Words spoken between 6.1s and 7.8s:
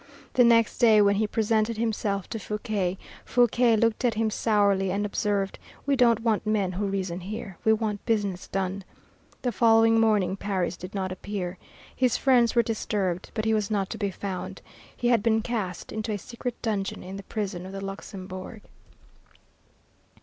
want men who reason here; we